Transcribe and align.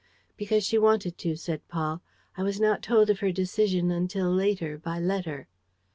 "Because 0.35 0.63
she 0.63 0.79
wanted 0.79 1.15
to," 1.19 1.35
said 1.35 1.67
Paul. 1.67 2.01
"I 2.35 2.41
was 2.41 2.59
not 2.59 2.81
told 2.81 3.11
of 3.11 3.19
her 3.19 3.31
decision 3.31 3.91
until 3.91 4.31
later, 4.33 4.79
by 4.79 4.97
letter." 4.97 5.47